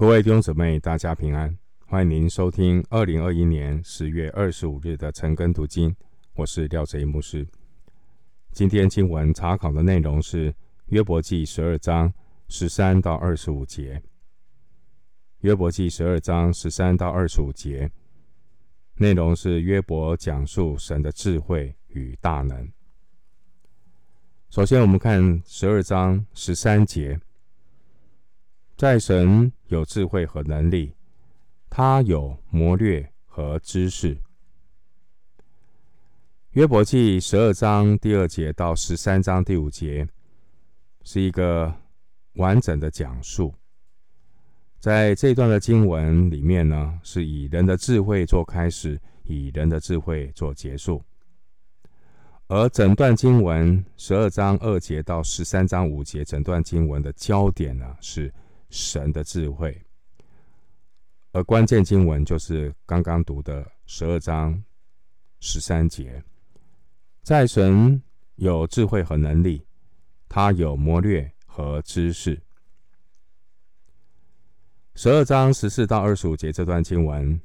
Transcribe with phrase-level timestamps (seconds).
[0.00, 1.54] 各位弟兄姊妹，大家平安！
[1.84, 5.94] 欢迎您收听二零二一年十月二十五日的晨更读经，
[6.32, 7.46] 我是廖哲一牧师。
[8.50, 10.54] 今天经文查考的内容是
[10.86, 12.10] 约伯记十二章
[12.48, 14.02] 十三到二十五节。
[15.40, 17.90] 约伯记十二章十三到二十五节
[18.94, 22.72] 内容是约伯讲述神的智慧与大能。
[24.48, 27.20] 首先，我们看十二章十三节。
[28.78, 30.92] 在神有智慧和能力，
[31.68, 34.18] 他有谋略和知识。
[36.50, 40.08] 约伯记十二章第二节到十三章第五节
[41.04, 41.72] 是一个
[42.32, 43.54] 完整的讲述。
[44.80, 51.00] 在这段的经文里面呢，是以人的智慧做开始，以人的智慧做结束。
[52.48, 58.34] 而整段经文十二章二节到十三章五节，整段经文的焦点呢是。
[58.70, 59.84] 神的智慧，
[61.32, 64.62] 而关键经文就是刚刚读的十二章
[65.40, 66.22] 十三节，
[67.22, 68.00] 在神
[68.36, 69.66] 有智慧和能力，
[70.28, 72.40] 他有谋略和知识。
[74.94, 77.40] 十二章十四到二十五节这段经文，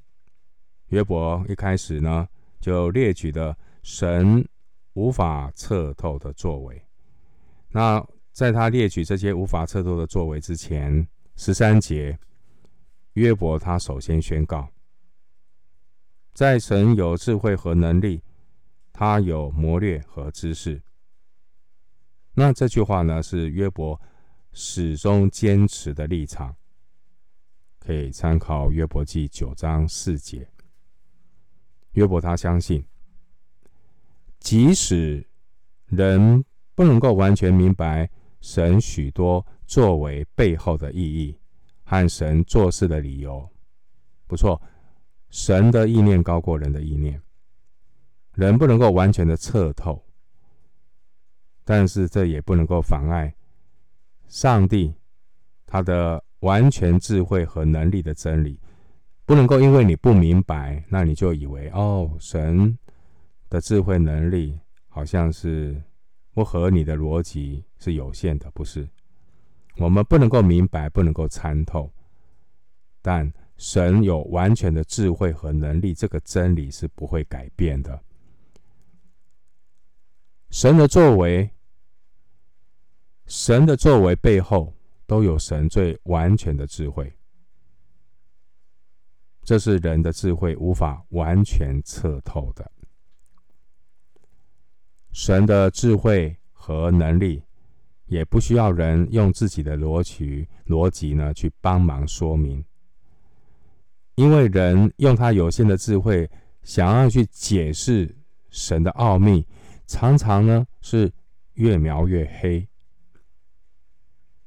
[0.88, 2.28] 约伯一开始呢
[2.60, 4.48] 就列举的神
[4.94, 6.82] 无法测透的作为。
[7.70, 11.08] 那在他列举这些无法测透的作为之前，
[11.38, 12.18] 十三节，
[13.14, 14.70] 约伯他首先宣告，
[16.34, 18.24] 在神有智慧和能力，
[18.94, 20.82] 他有谋略和知识。
[22.34, 24.00] 那这句话呢，是约伯
[24.54, 26.56] 始终坚持的立场，
[27.80, 30.48] 可以参考约伯记九章四节。
[31.92, 32.86] 约伯他相信，
[34.40, 35.28] 即使
[35.88, 39.46] 人不能够完全明白神许多。
[39.66, 41.38] 作为背后的意义
[41.84, 43.50] 和神做事的理由，
[44.28, 44.62] 不错，
[45.30, 47.22] 神的意念高过人的意念，
[48.34, 50.04] 人不能够完全的彻透，
[51.64, 53.36] 但是这也不能够妨碍
[54.28, 54.94] 上帝
[55.66, 58.60] 他的完全智慧和能力的真理，
[59.26, 62.78] 不能够因为你不明白，那你就以为哦，神
[63.50, 65.82] 的智慧能力好像是
[66.34, 68.88] 不合你的逻辑，是有限的，不是。
[69.78, 71.92] 我们不能够明白，不能够参透，
[73.02, 78.02] 但神有完全的智慧和能力，这个真理是不会改变的。
[80.50, 81.50] 神的作为，
[83.26, 84.74] 神的作为背后
[85.06, 87.14] 都有神最完全的智慧，
[89.44, 92.72] 这是人的智慧无法完全测透的。
[95.12, 97.45] 神的智慧和能力。
[98.08, 102.64] 也不需要人用自己的逻辑逻辑呢去帮忙说明，
[104.14, 106.30] 因为人用他有限的智慧
[106.62, 108.16] 想要去解释
[108.50, 109.44] 神的奥秘，
[109.88, 111.12] 常常呢是
[111.54, 112.68] 越描越黑。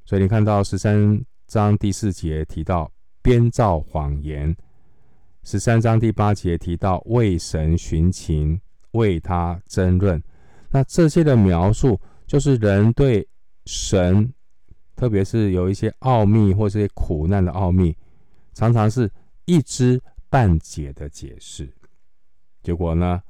[0.04, 2.90] 所以你看到十三章第四节提到
[3.20, 4.56] 编造谎言，
[5.42, 8.60] 十三章第八节提到为神寻情，
[8.92, 10.22] 为他争论，
[10.70, 13.26] 那这些的描述就是人对。
[13.70, 14.32] 神，
[14.96, 17.94] 特别是有一些奥秘或这些苦难的奥秘，
[18.54, 19.12] 常常是
[19.44, 21.70] 一知半解的解释，
[22.62, 23.22] 结果呢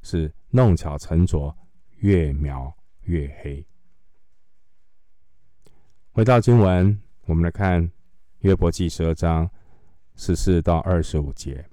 [0.00, 1.52] 是弄巧成拙，
[1.96, 3.66] 越描越黑。
[6.12, 7.90] 回到经文，我们来看
[8.42, 9.50] 约伯记十二章
[10.14, 11.68] 十四到二十五节，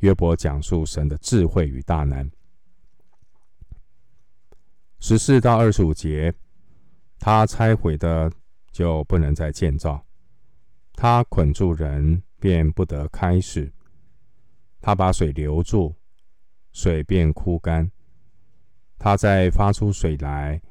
[0.00, 2.30] 约伯讲述神的智慧与大能。
[5.00, 6.34] 十四到二十五节。
[7.18, 8.30] 他拆毁的
[8.70, 10.06] 就不能再建造，
[10.94, 13.72] 他捆住人便不得开释，
[14.80, 15.94] 他把水留住，
[16.72, 17.90] 水便枯干，
[18.98, 20.62] 他再发出水来，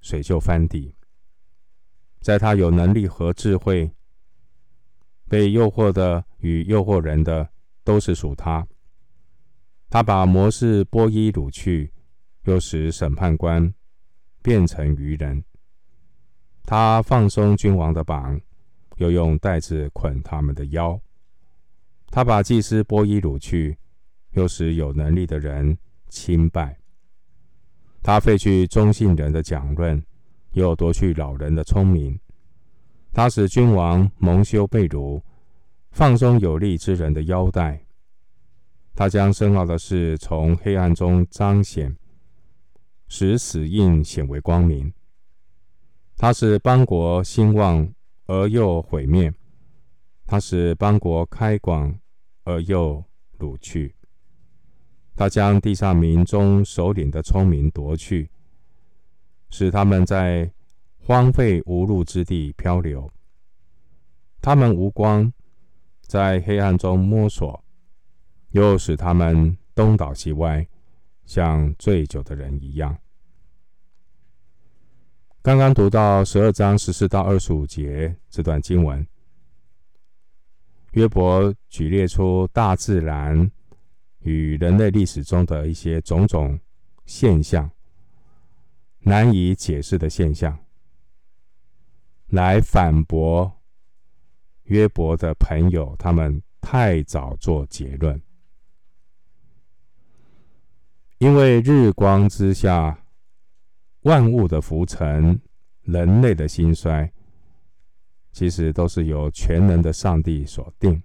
[0.00, 0.94] 水就翻底。
[2.20, 3.92] 在他有能力和智慧，
[5.28, 7.48] 被诱惑的与诱惑人的
[7.84, 8.66] 都是属他。
[9.88, 11.92] 他把谋士剥衣掳去，
[12.42, 13.72] 又使审判官。
[14.48, 15.44] 变成愚人，
[16.64, 18.40] 他放松君王的绑，
[18.96, 20.98] 又用带子捆他们的腰。
[22.06, 23.76] 他把祭司剥衣掳去，
[24.30, 25.76] 又使有能力的人
[26.08, 26.74] 倾败。
[28.02, 30.02] 他废去忠信人的讲论，
[30.52, 32.18] 又夺去老人的聪明。
[33.12, 35.22] 他使君王蒙羞被辱，
[35.90, 37.84] 放松有力之人的腰带。
[38.94, 41.94] 他将深奥的事从黑暗中彰显。
[43.08, 44.92] 使死印显为光明。
[46.16, 47.92] 他使邦国兴旺
[48.26, 49.32] 而又毁灭，
[50.26, 51.98] 他使邦国开广
[52.44, 53.04] 而又
[53.38, 53.94] 掳去，
[55.14, 58.30] 他将地上民中首领的聪明夺去，
[59.50, 60.52] 使他们在
[60.98, 63.10] 荒废无路之地漂流。
[64.40, 65.32] 他们无光，
[66.02, 67.64] 在黑暗中摸索，
[68.50, 70.66] 又使他们东倒西歪，
[71.28, 72.98] 像醉酒的人一样。
[75.42, 79.06] 刚刚读到十二章十四到二十五节这段经文，
[80.92, 83.50] 约伯举列出大自然
[84.20, 86.58] 与人类历史中的一些种种
[87.04, 87.70] 现象，
[89.00, 90.58] 难以解释的现象，
[92.28, 93.54] 来反驳。
[94.64, 98.20] 约伯的朋友，他们太早做结论，
[101.18, 103.04] 因为日光之下，
[104.02, 105.40] 万物的浮沉，
[105.82, 107.12] 人类的兴衰，
[108.30, 111.02] 其实都是由全能的上帝所定。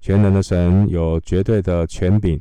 [0.00, 2.38] 全能的神有绝对的权柄，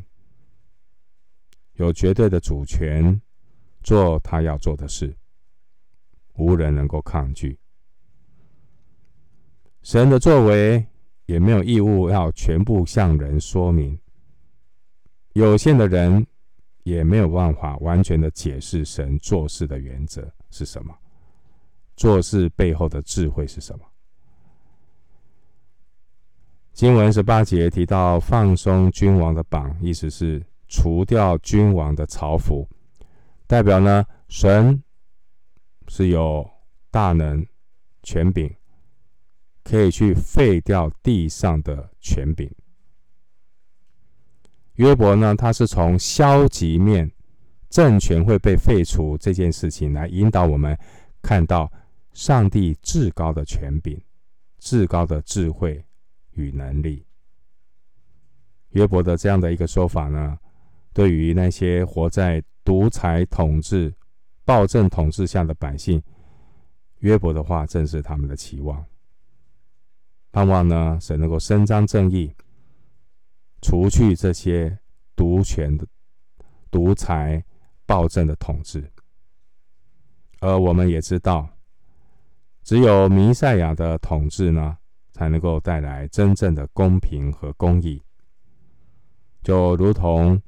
[1.76, 3.22] 有绝对的主权，
[3.82, 5.16] 做他要做的事，
[6.36, 7.58] 无人能够抗拒。
[9.82, 10.86] 神的作为
[11.26, 13.98] 也没有义务要全部向人说明，
[15.38, 16.26] 有限的人
[16.82, 20.92] 也没有办法完全的解释神做事的原则是什么，
[21.96, 23.86] 做事背后的智慧是什么。
[26.74, 32.68] 经文十八节提到放松君王的绑，意思是除掉君王的朝服，
[33.46, 34.84] 代表呢，神
[35.88, 36.50] 是有
[36.90, 37.46] 大能
[38.02, 38.52] 权柄。
[39.64, 42.50] 可以去废掉地上的权柄。
[44.78, 47.12] 约伯呢，他是从消极面，
[47.70, 50.78] 政权会被废除这件事情来引导我们
[51.22, 51.72] 看到
[52.14, 54.00] 上帝至高的权柄、
[54.60, 55.84] 至高的智慧
[56.34, 57.04] 与能力。
[58.70, 60.38] 约伯的这样的一个说法呢，
[60.94, 63.92] 对于那些活在独裁统治、
[64.46, 66.00] 暴政统治下的百姓，
[67.00, 68.86] 约伯的话正是他们的期望。
[70.32, 72.32] 盼望呢，神能够伸张正义，
[73.62, 74.78] 除去这些
[75.16, 75.86] 独权的、
[76.70, 77.44] 独裁、
[77.86, 78.92] 暴政的统治。
[80.40, 81.50] 而我们也知道，
[82.64, 84.78] 只有弥赛亚的统治呢，
[85.12, 88.02] 才能够带来真正的公平和公义。
[89.44, 90.42] 就如同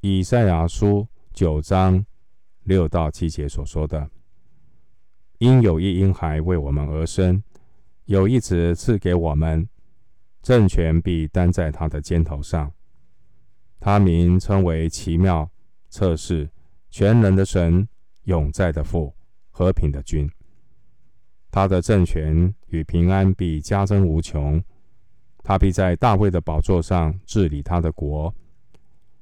[0.00, 2.04] 以赛亚书九章
[2.64, 4.10] 六到七节所说的
[5.38, 7.42] ：“因有一婴孩为我们而生。”
[8.06, 9.66] 有一子赐给我们，
[10.42, 12.72] 政权必担在他的肩头上。
[13.80, 15.50] 他名称为奇妙、
[15.88, 16.50] 测试、
[16.90, 17.88] 全能的神、
[18.24, 19.14] 永在的父、
[19.50, 20.28] 和平的君。
[21.50, 24.62] 他的政权与平安必加增无穷。
[25.42, 28.34] 他必在大卫的宝座上治理他的国，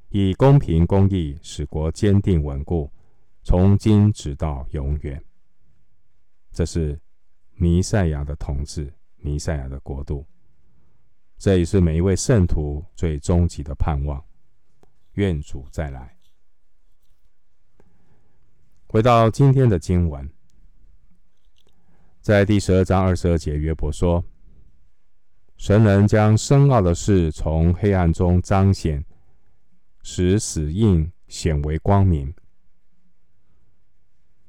[0.08, 2.90] 以公平公义使国坚定稳固，
[3.42, 5.22] 从今直到永远。
[6.50, 6.98] 这是。
[7.62, 10.24] 弥赛亚的统治，弥赛亚的国度，
[11.40, 14.22] 这也是每一位圣徒最终极的盼望。
[15.12, 16.14] 愿主再来。
[18.86, 20.30] 回到今天的经文，
[22.20, 24.22] 在第十二章二十二节，约伯说
[25.56, 29.02] ：“神能将深奥的事从黑暗中彰显，
[30.02, 32.34] 使死印显为光明。”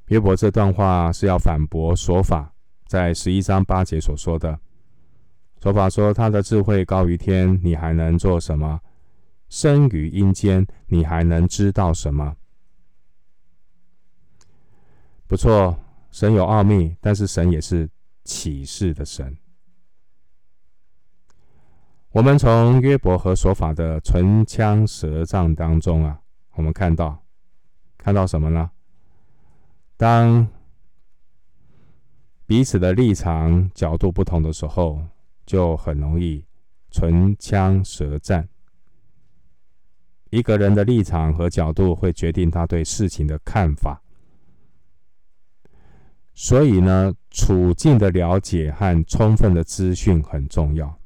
[0.07, 2.53] 约伯这段话是要反驳说法。
[2.85, 4.59] 在十一章八节所说的
[5.61, 8.81] 说法说，他的智慧高于天，你还能做什么？
[9.47, 12.35] 生于阴间，你还能知道什么？
[15.27, 15.77] 不错，
[16.09, 17.87] 神有奥秘，但是神也是
[18.23, 19.37] 启示的神。
[22.09, 26.19] 我们从约伯和所法的唇枪舌战当中啊，
[26.55, 27.23] 我们看到
[27.99, 28.71] 看到什么呢？
[29.95, 30.47] 当
[32.47, 34.99] 彼此的立场角度不同的时候，
[35.51, 36.41] 就很容易
[36.91, 38.47] 唇枪舌战。
[40.29, 44.01] 一个人的立场和角度会决定他对事情的看法，
[46.33, 50.97] 所以呢，处境的了解和充分的资讯很重要。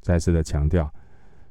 [0.00, 0.92] 再次的强调，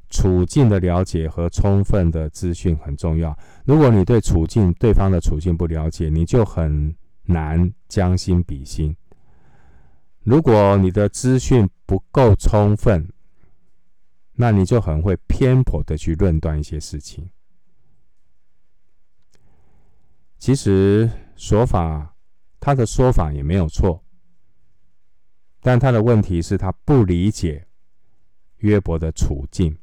[0.10, 3.34] 处境的了解和充分的资讯很重要。
[3.63, 8.94] 如果你对处境、对方的处境不了解，你就很难将心比心。
[10.24, 13.12] 如果你的资讯不够充分，
[14.34, 17.30] 那你就很会偏颇的去论断一些事情。
[20.38, 22.16] 其实说法，
[22.60, 24.04] 他的说法也没有错，
[25.60, 27.68] 但他的问题是他不理解
[28.58, 29.78] 约伯的处境，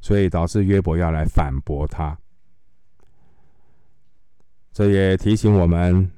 [0.00, 2.16] 所以导致约伯要来反驳他。
[4.72, 6.10] 这也提醒我们，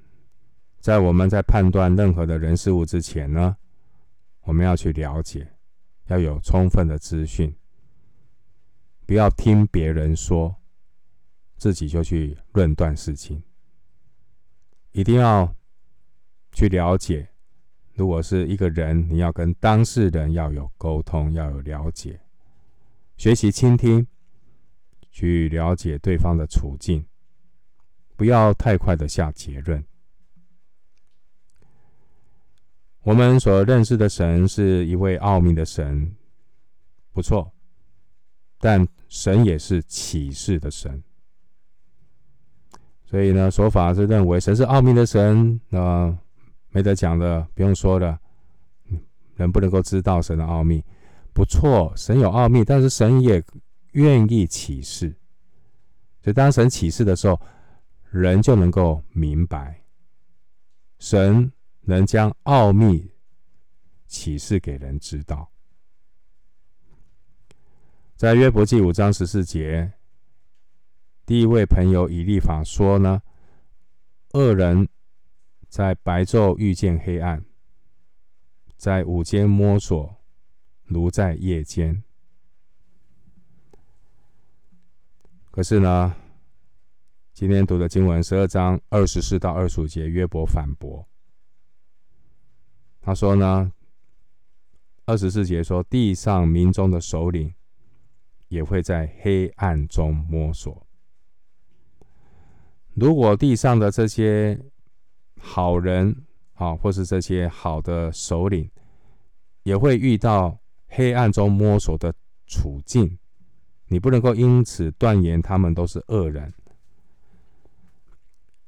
[0.86, 3.56] 在我们在判断任何的人事物之前呢，
[4.42, 5.44] 我们要去了解，
[6.06, 7.52] 要有充分的资讯，
[9.04, 10.54] 不要听别人说，
[11.56, 13.42] 自己就去论断事情。
[14.92, 15.52] 一定要
[16.52, 17.28] 去了解，
[17.94, 22.20] 如果是一个人，你要跟当事人要有沟通，要有了解，
[23.16, 24.06] 学习倾听，
[25.10, 27.04] 去了解对方的处境。
[28.14, 29.84] 不要太快的下结论。
[33.06, 36.12] 我们所认识的神是一位奥秘的神，
[37.12, 37.52] 不错，
[38.58, 41.00] 但神也是启示的神。
[43.04, 46.18] 所以呢，说法是认为神是奥秘的神，那、呃、
[46.70, 48.18] 没得讲的，不用说了。
[49.36, 50.82] 人不能够知道神的奥秘，
[51.32, 53.40] 不错，神有奥秘，但是神也
[53.92, 55.14] 愿意启示。
[56.24, 57.40] 所以当神启示的时候，
[58.10, 59.80] 人就能够明白，
[60.98, 61.52] 神
[61.86, 63.10] 能将奥秘
[64.06, 65.50] 启示给人知道。
[68.16, 69.92] 在约伯记五章十四节，
[71.24, 73.22] 第一位朋友以立法说呢
[74.32, 74.88] ：“恶人
[75.68, 77.44] 在白昼遇见黑暗，
[78.76, 80.16] 在午间摸索，
[80.84, 82.02] 如在夜间。”
[85.50, 86.14] 可是呢，
[87.32, 91.06] 今天读的经文十二章二十四到二十五节，约伯反驳。
[93.06, 93.70] 他说呢，
[95.04, 97.54] 二十四节说，地上民众的首领
[98.48, 100.84] 也会在黑暗中摸索。
[102.94, 104.60] 如果地上的这些
[105.38, 106.16] 好人
[106.54, 108.68] 啊，或是这些好的首领，
[109.62, 110.58] 也会遇到
[110.88, 112.12] 黑暗中摸索的
[112.48, 113.16] 处境，
[113.86, 116.52] 你不能够因此断言他们都是恶人。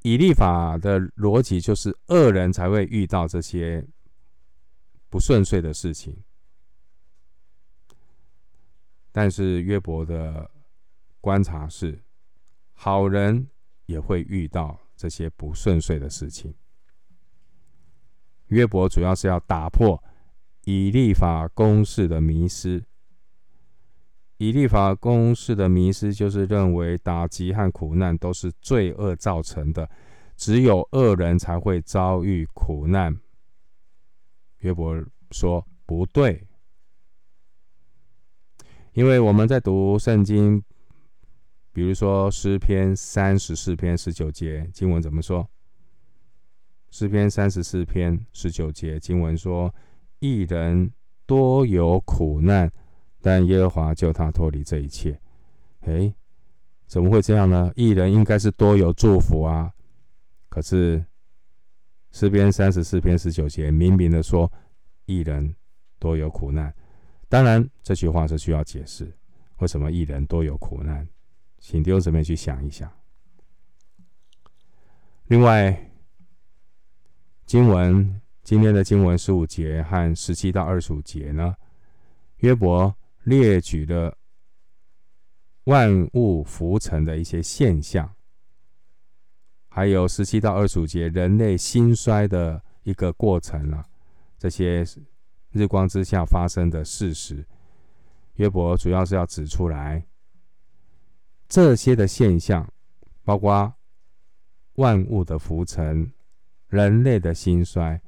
[0.03, 3.85] 以立法的逻辑就是，恶人才会遇到这些
[5.11, 6.23] 不顺遂的事情，
[9.11, 10.51] 但是约伯的
[11.21, 12.03] 观察是，
[12.73, 13.49] 好人
[13.87, 16.55] 也会遇到这些不顺遂的事情。
[18.49, 20.03] 约伯主要是要打破
[20.65, 22.85] 以立法公式的迷失。
[24.37, 29.91] 以立法公式的迷失就是认为打击和苦难都是罪恶造成的，
[30.37, 33.19] 只有恶人才会遭遇苦难。
[34.61, 34.95] 约伯
[35.31, 36.47] 说不对，
[38.93, 40.63] 因为我们在读圣经，
[41.73, 45.49] 比如说诗篇三十四篇十九节经文怎么说？
[46.91, 49.75] 诗篇三十四篇十九节经文说
[50.21, 50.91] ：“一人
[51.27, 52.73] 多有苦难。”
[53.21, 55.21] 但耶和华救他脱离这一切，
[55.81, 56.15] 诶，
[56.87, 57.71] 怎么会这样呢？
[57.75, 59.73] 一人应该是多有祝福啊，
[60.49, 61.05] 可是
[62.11, 64.51] 诗篇三十四篇十九节明明的说，
[65.07, 65.55] 义人
[65.99, 66.75] 多有苦难。
[67.29, 69.13] 当然，这句话是需要解释，
[69.59, 71.07] 为什么义人多有苦难？
[71.59, 72.91] 请弟兄姊妹去想一想。
[75.27, 75.91] 另外，
[77.47, 81.55] 经文今天的经文十五节和十七到二十五节呢，
[82.39, 82.95] 约伯。
[83.25, 84.17] 列举了
[85.65, 88.11] 万物浮沉的一些现象，
[89.69, 93.85] 还有十七到二十五节人类兴衰的一个过程啊，
[94.39, 94.85] 这些
[95.53, 97.47] 日光之下发生的事实，
[98.35, 100.05] 约伯主要是要指出来
[101.49, 102.71] 这些的现象，
[103.25, 103.73] 包括
[104.75, 106.13] 万物的浮沉、
[106.69, 108.01] 人类的兴衰，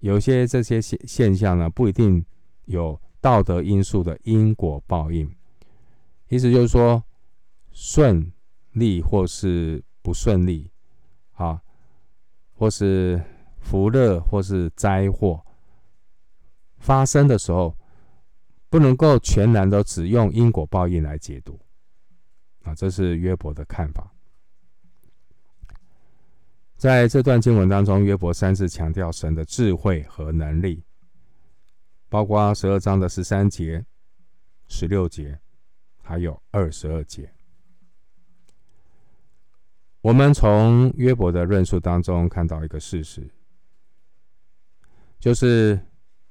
[0.00, 2.24] 有些这些现现象呢，不一定
[2.64, 3.00] 有。
[3.18, 5.28] 道德因素的因果报应，
[6.28, 7.02] 意思就是说，
[7.72, 8.30] 顺
[8.70, 10.70] 利或是不顺利，
[11.32, 11.60] 啊，
[12.54, 13.20] 或是
[13.58, 15.44] 福乐或是灾祸
[16.78, 17.76] 发生的时候，
[18.70, 21.58] 不能够全然都只用因果报应来解读，
[22.62, 24.12] 啊，这是约伯的看法。
[26.76, 30.84] 在这段经文当中，约伯三次强调神的智慧和能力。
[32.08, 33.84] 包括十二章的十三节、
[34.68, 35.40] 十六节，
[36.00, 37.28] 还有二十二节。
[40.06, 43.28] 我们从约伯的论述当中看到一个事实，
[45.18, 45.80] 就是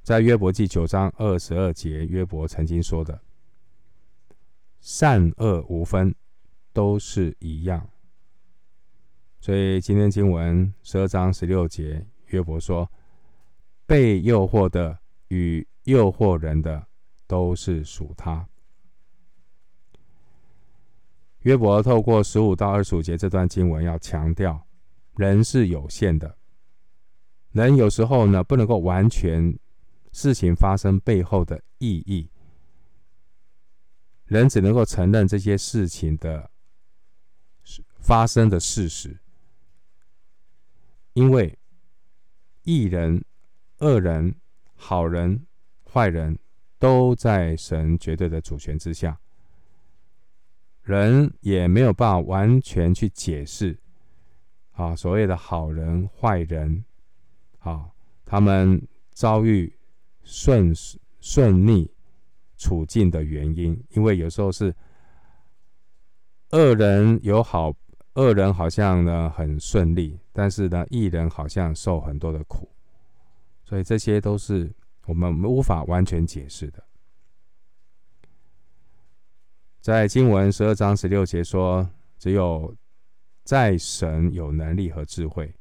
[0.02, 3.20] 在约伯记九章二十二节，约伯曾经说的
[4.80, 6.16] ：“善恶无分，
[6.72, 7.86] 都是一样。”
[9.42, 12.90] 所以今天经文十二章十六节，约伯说
[13.86, 16.88] ：“被诱惑的与诱惑人的，
[17.28, 18.48] 都是属他。
[21.46, 24.66] 约伯透过十五到二十五节这段经文，要强调
[25.16, 26.36] 人是有限的，
[27.52, 29.56] 人有时候呢不能够完全
[30.12, 32.28] 事情发生背后的意义，
[34.26, 36.50] 人只能够承认这些事情的
[38.00, 39.16] 发生的事实，
[41.14, 41.56] 因为
[42.64, 43.24] 一人、
[43.78, 44.34] 恶人、
[44.74, 45.46] 好人、
[45.94, 46.40] 坏人
[46.80, 49.20] 都在神绝对的主权之下。
[50.86, 53.78] 人也没有办法完全去解释，
[54.74, 56.86] 啊，所谓的好人坏人，
[57.60, 57.90] 啊，
[58.24, 58.80] 他们
[59.12, 59.76] 遭遇
[60.24, 60.72] 顺
[61.20, 61.92] 顺逆
[62.56, 64.74] 处境的原因，因为有时候是
[66.52, 67.74] 恶人有好，
[68.14, 72.70] 恶人好像呢很顺利，但是呢义人好像受很多的苦，
[73.64, 74.72] 所以这些都是
[75.08, 76.84] 我们无法完全解释的。
[79.86, 81.88] 在经文十二章十六节说
[82.18, 82.76] ：“只有
[83.44, 85.54] 在神有能力和智慧。”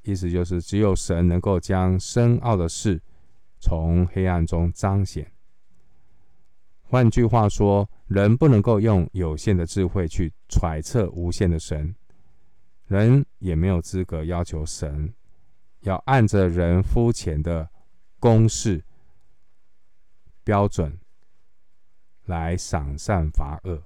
[0.00, 2.98] 意思就是只有神能够将深奥的事
[3.58, 5.30] 从黑暗中彰显。
[6.80, 11.94] 换句话说，人不能够用有限的智慧去揣测无限的神，
[12.86, 15.12] 人也没有资格要求神
[15.80, 17.68] 要按着人肤浅的
[18.18, 18.82] 公式
[20.42, 20.98] 标准。
[22.30, 23.82] 来赏善罚恶。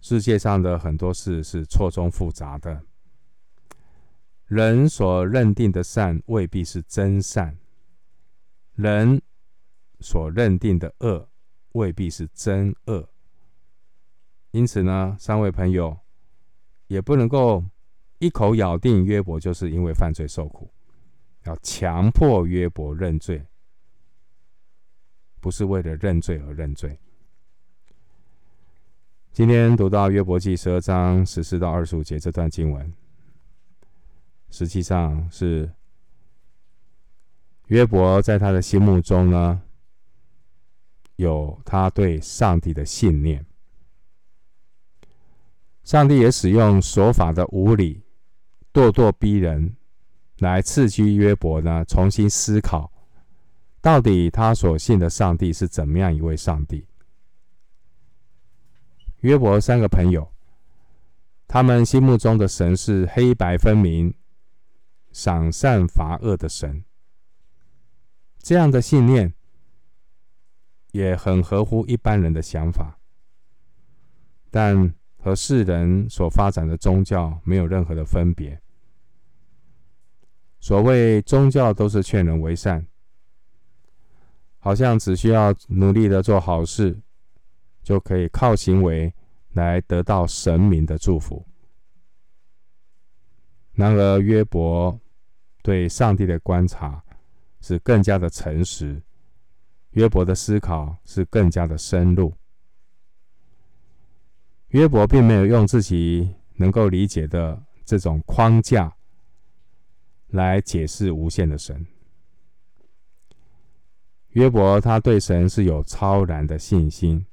[0.00, 2.84] 世界上的很多事是错综复杂的，
[4.46, 7.58] 人所认定的善未必是真善，
[8.76, 9.20] 人
[9.98, 11.28] 所认定的恶
[11.72, 13.08] 未必是真恶。
[14.52, 15.98] 因此呢，三位朋友
[16.86, 17.64] 也不能够
[18.20, 20.70] 一口咬定约伯就是因为犯罪受苦，
[21.42, 23.44] 要强迫约伯认罪。
[25.40, 26.98] 不是为了认罪而认罪。
[29.32, 32.92] 今天读到约伯记十二章十四到二十五节这段经文，
[34.50, 35.70] 实际上是
[37.66, 39.62] 约伯在他的心目中呢，
[41.16, 43.44] 有他对上帝的信念。
[45.84, 48.02] 上帝也使用手法的无理、
[48.72, 49.76] 咄咄逼人，
[50.38, 52.92] 来刺激约伯呢，重新思考。
[53.88, 56.86] 到底他所信的上帝是怎么样一位上帝？
[59.20, 60.30] 约伯三个朋友，
[61.46, 64.12] 他们心目中的神是黑白分明、
[65.10, 66.84] 赏善罚恶的神。
[68.40, 69.32] 这样的信念
[70.92, 72.98] 也很合乎一般人的想法，
[74.50, 78.60] 但和世人所发展的宗教没有任何的分别。
[80.60, 82.86] 所谓宗教，都是劝人为善。
[84.58, 87.00] 好像只需要努力的做好事，
[87.82, 89.12] 就可以靠行为
[89.52, 91.44] 来得到神明的祝福。
[93.72, 95.00] 然而，约伯
[95.62, 97.02] 对上帝的观察
[97.60, 99.00] 是更加的诚实，
[99.90, 102.34] 约伯的思考是更加的深入。
[104.68, 108.92] 约伯并没有用自己能够理解的这种框架
[110.26, 111.86] 来解释无限的神。
[114.30, 117.24] 约伯他对神是有超然的信心。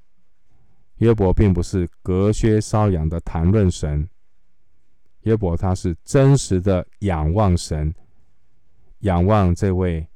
[0.98, 4.08] 约伯并不是隔靴搔痒的谈论神，
[5.24, 7.94] 约伯他是真实的仰望神，
[9.00, 10.08] 仰望这位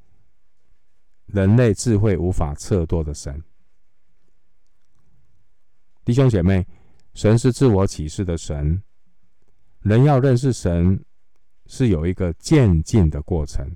[1.25, 3.43] 人类智慧无法测度的神。
[6.05, 6.65] 弟兄姐妹，
[7.13, 8.81] 神是自我启示的神，
[9.81, 11.03] 人要认识神
[11.67, 13.69] 是有一个渐进的过程。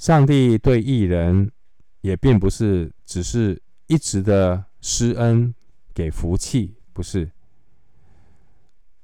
[0.00, 1.52] 上帝对艺人
[2.00, 5.54] 也并不是只是一直的施恩
[5.92, 7.30] 给福气，不是。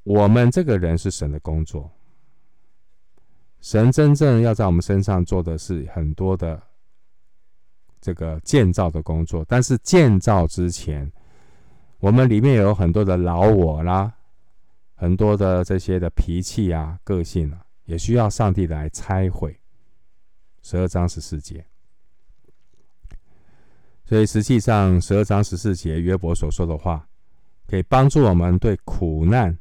[0.04, 1.92] 我们这个人是神的工作，
[3.61, 6.62] 神真正要在我们身上做的是很多的
[8.00, 11.12] 这个建造的工作，但是建造之前，
[11.98, 14.14] 我们里面有很多的老我啦，
[14.94, 19.61] 很多的这些的脾气啊、个性啊，也需要上帝来拆毁。
[20.68, 21.64] 十二章十四节，
[24.05, 27.09] 所以实际上十二章十四节约伯所说的话，
[27.68, 29.57] 可以帮助我们对苦难、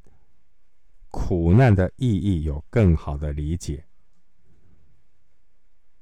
[1.10, 3.86] 苦难的意义有更好的理解。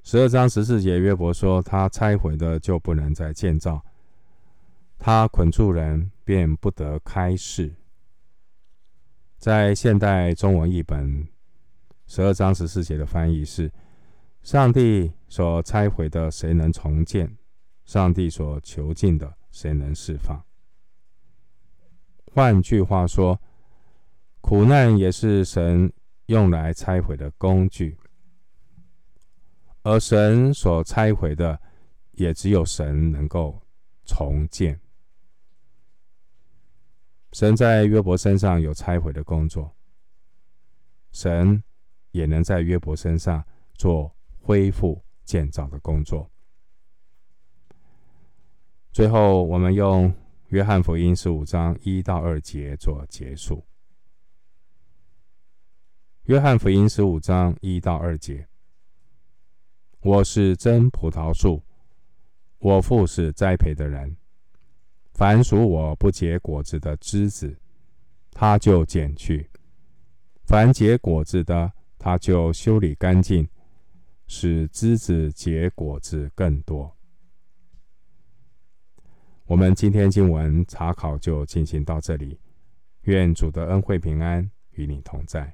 [0.03, 3.83] 十二章十四节约伯说，他拆毁的就不能再建造，
[4.97, 7.75] 他捆住人便不得开释。
[9.37, 11.27] 在现代中文译本
[12.07, 13.69] 十二章十四节的翻译是：
[14.43, 17.37] 上帝所拆毁的，谁能重建？
[17.85, 20.45] 上帝所囚禁的，谁能释放？
[22.25, 23.39] 换句话说，
[24.41, 25.91] 苦难也是神
[26.25, 27.97] 用来拆毁的工具，
[29.81, 31.59] 而神所拆毁的，
[32.11, 33.61] 也只有神能够
[34.05, 34.77] 重建。
[37.31, 39.73] 神在约伯身上有拆毁的工作，
[41.13, 41.63] 神
[42.11, 43.43] 也能在约伯身上
[43.75, 44.12] 做
[44.43, 46.29] 恢复建造的工作。
[48.91, 50.13] 最后，我们用
[50.49, 53.63] 约翰福音十五章一到二节做结束。
[56.25, 58.45] 约翰福音十五章一到二节：
[60.01, 61.63] 我是真葡萄树，
[62.59, 64.15] 我父是栽培的人。
[65.13, 67.57] 凡属我不结果子的枝子，
[68.31, 69.47] 他就剪去；
[70.43, 73.47] 凡结果子的，他就修理干净，
[74.35, 76.97] 使枝子结果子更多。
[79.45, 82.39] 我们今天经文查考就进行到这里，
[83.03, 85.53] 愿主的恩惠平安与你同在。